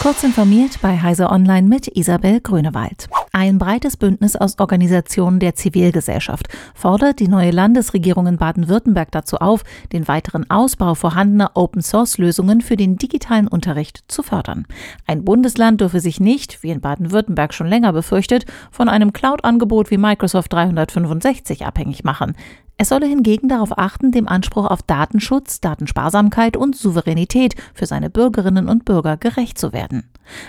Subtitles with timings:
[0.00, 3.08] Kurz informiert bei Heise Online mit Isabel Grünewald.
[3.32, 9.64] Ein breites Bündnis aus Organisationen der Zivilgesellschaft fordert die neue Landesregierung in Baden-Württemberg dazu auf,
[9.92, 14.66] den weiteren Ausbau vorhandener Open-Source-Lösungen für den digitalen Unterricht zu fördern.
[15.08, 19.98] Ein Bundesland dürfe sich nicht, wie in Baden-Württemberg schon länger befürchtet, von einem Cloud-Angebot wie
[19.98, 22.36] Microsoft 365 abhängig machen.
[22.80, 28.68] Es solle hingegen darauf achten, dem Anspruch auf Datenschutz, Datensparsamkeit und Souveränität für seine Bürgerinnen
[28.68, 30.08] und Bürger gerecht zu werden.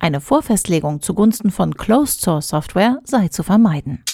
[0.00, 4.04] Eine Vorfestlegung zugunsten von Closed Source Software sei zu vermeiden.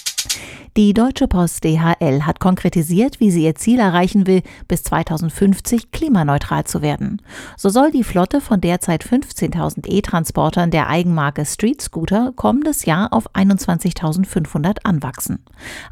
[0.77, 6.65] Die Deutsche Post DHL hat konkretisiert, wie sie ihr Ziel erreichen will, bis 2050 klimaneutral
[6.65, 7.19] zu werden.
[7.57, 13.33] So soll die Flotte von derzeit 15.000 E-Transportern der Eigenmarke Street Scooter kommendes Jahr auf
[13.33, 15.43] 21.500 anwachsen.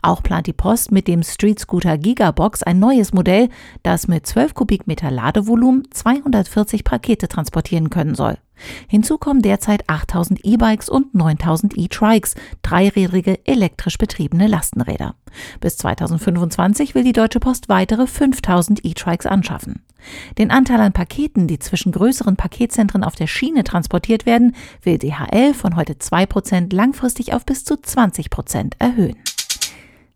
[0.03, 3.49] Auch plant die Post mit dem Street Scooter Gigabox ein neues Modell,
[3.81, 8.37] das mit 12 Kubikmeter Ladevolumen 240 Pakete transportieren können soll.
[8.87, 15.15] Hinzu kommen derzeit 8000 E-Bikes und 9000 E-Trikes, dreirädrige elektrisch betriebene Lastenräder.
[15.59, 19.83] Bis 2025 will die Deutsche Post weitere 5000 E-Trikes anschaffen.
[20.37, 25.53] Den Anteil an Paketen, die zwischen größeren Paketzentren auf der Schiene transportiert werden, will DHL
[25.53, 29.15] von heute 2% langfristig auf bis zu 20% erhöhen.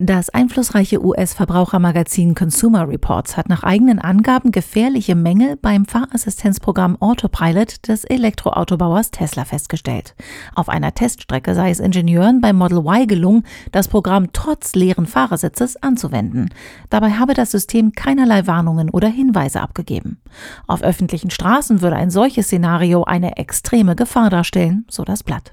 [0.01, 8.05] Das einflussreiche US-Verbrauchermagazin Consumer Reports hat nach eigenen Angaben gefährliche Mängel beim Fahrassistenzprogramm Autopilot des
[8.05, 10.15] Elektroautobauers Tesla festgestellt.
[10.55, 15.75] Auf einer Teststrecke sei es Ingenieuren beim Model Y gelungen, das Programm trotz leeren Fahrersitzes
[15.83, 16.47] anzuwenden.
[16.89, 20.21] Dabei habe das System keinerlei Warnungen oder Hinweise abgegeben.
[20.65, 25.51] Auf öffentlichen Straßen würde ein solches Szenario eine extreme Gefahr darstellen, so das Blatt.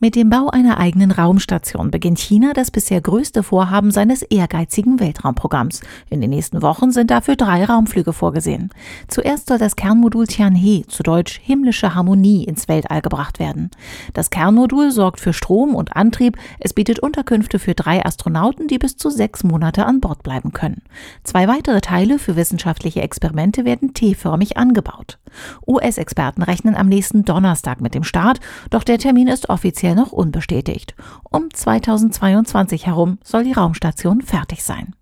[0.00, 5.82] Mit dem Bau einer eigenen Raumstation beginnt China das bisher größte Vorhaben seines ehrgeizigen Weltraumprogramms.
[6.10, 8.70] In den nächsten Wochen sind dafür drei Raumflüge vorgesehen.
[9.06, 13.70] Zuerst soll das Kernmodul Tianhe, zu Deutsch himmlische Harmonie, ins Weltall gebracht werden.
[14.14, 16.36] Das Kernmodul sorgt für Strom und Antrieb.
[16.58, 20.82] Es bietet Unterkünfte für drei Astronauten, die bis zu sechs Monate an Bord bleiben können.
[21.22, 25.18] Zwei weitere Teile für wissenschaftliche Experimente werden T-förmig angebaut.
[25.66, 28.40] US-Experten rechnen am nächsten Donnerstag mit dem Start,
[28.70, 30.94] doch der Termin ist offiziell noch unbestätigt.
[31.30, 34.94] Um 2022 herum soll die Raumstation fertig sein.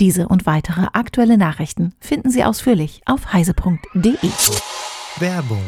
[0.00, 4.16] Diese und weitere aktuelle Nachrichten finden Sie ausführlich auf heise.de.
[5.18, 5.62] Werbung.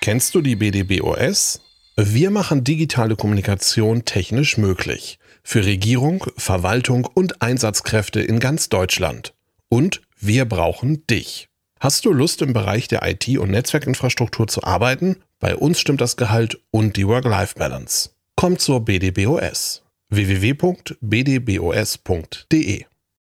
[0.00, 1.60] Kennst du die BDBOS?
[1.96, 5.18] Wir machen digitale Kommunikation technisch möglich.
[5.42, 9.34] Für Regierung, Verwaltung und Einsatzkräfte in ganz Deutschland.
[9.68, 11.48] Und wir brauchen dich.
[11.80, 15.16] Hast du Lust im Bereich der IT- und Netzwerkinfrastruktur zu arbeiten?
[15.38, 18.10] Bei uns stimmt das Gehalt und die Work-Life-Balance.
[18.36, 20.96] Kommt zur BDBOS www.bdbos.de